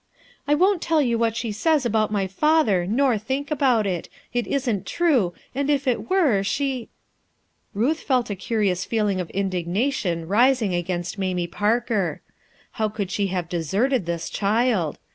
"I 0.47 0.55
won't 0.55 0.81
tell 0.81 0.99
you 0.99 1.19
what 1.19 1.35
she 1.35 1.49
gays 1.53 1.85
about 1.85 2.11
my 2.11 2.25
father, 2.25 2.87
nor 2.87 3.19
think 3.19 3.51
about 3.51 3.85
it. 3.85 4.09
It 4.33 4.47
isn't 4.47 4.87
true, 4.87 5.35
ail 5.55 5.63
J 5.65 5.73
if 5.75 5.87
it 5.87 6.09
were, 6.09 6.41
she 6.41 6.89
—"Kuth 7.77 7.97
felt 7.97 8.31
a 8.31 8.35
curious 8.35 8.83
feeling 8.83 9.19
of 9.21 9.29
indignation 9.29 10.27
ris 10.27 10.59
ing 10.59 10.73
against 10.73 11.19
Mamie 11.19 11.45
Parker. 11.45 12.19
How 12.71 12.89
could 12.89 13.11
she 13.11 13.27
have 13.27 13.47
deserted 13.47 14.07
this 14.07 14.31
child 14.31 14.97